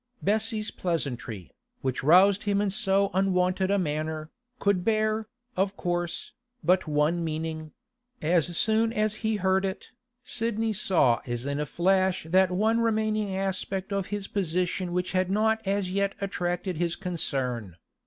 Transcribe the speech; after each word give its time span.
Bessie's 0.23 0.71
pleasantry, 0.71 1.51
which 1.81 2.01
roused 2.01 2.45
him 2.45 2.59
in 2.59 2.71
so 2.71 3.11
unwonted 3.13 3.69
a 3.69 3.77
manner, 3.77 4.31
could 4.57 4.83
bear, 4.83 5.27
of 5.55 5.77
course, 5.77 6.31
but 6.63 6.87
one 6.87 7.23
meaning; 7.23 7.71
as 8.19 8.57
soon 8.57 8.91
as 8.93 9.17
he 9.21 9.35
heard 9.35 9.63
it, 9.63 9.91
Sidney 10.23 10.73
saw 10.73 11.21
as 11.27 11.45
in 11.45 11.59
a 11.59 11.67
flash 11.67 12.25
that 12.27 12.49
one 12.49 12.79
remaining 12.79 13.35
aspect 13.35 13.93
of 13.93 14.07
his 14.07 14.27
position 14.27 14.91
which 14.91 15.11
had 15.11 15.29
not 15.29 15.61
as 15.67 15.91
yet 15.91 16.15
attracted 16.19 16.77
his 16.77 16.95
concern. 16.95 17.75